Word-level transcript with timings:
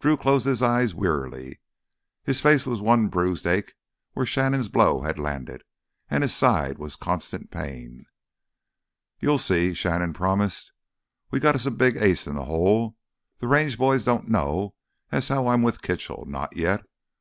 Drew 0.00 0.16
closed 0.16 0.44
his 0.44 0.60
eyes 0.60 0.92
wearily. 0.92 1.60
His 2.24 2.40
face 2.40 2.66
was 2.66 2.80
one 2.82 3.06
bruised 3.06 3.46
ache 3.46 3.74
where 4.12 4.26
Shannon's 4.26 4.68
blow 4.68 5.02
had 5.02 5.20
landed, 5.20 5.62
and 6.10 6.22
his 6.24 6.34
side 6.34 6.78
was 6.78 6.96
constant 6.96 7.52
pain. 7.52 8.04
"You'll 9.20 9.38
see," 9.38 9.74
Shannon 9.74 10.14
promised. 10.14 10.72
"We've 11.30 11.42
got 11.42 11.54
us 11.54 11.64
a 11.66 11.70
big 11.70 11.96
ace 11.96 12.26
in 12.26 12.34
th' 12.34 12.46
hole—th' 12.46 13.46
Range 13.46 13.78
boys 13.78 14.04
don't 14.04 14.26
know 14.28 14.74
as 15.12 15.28
how 15.28 15.46
I'm 15.46 15.62
with 15.62 15.80
Kitchell, 15.80 16.24
not 16.26 16.56
yet. 16.56 16.82